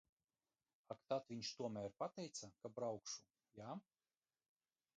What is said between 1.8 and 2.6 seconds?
pateica,